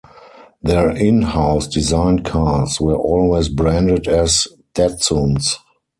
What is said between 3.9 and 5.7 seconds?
as "Datsuns".